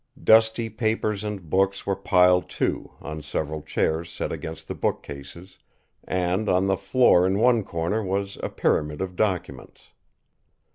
[0.23, 5.59] Dusty papers and books were piled, too, on several chairs set against the bookcases,
[6.03, 9.89] and on the floor in one corner was a pyramid of documents.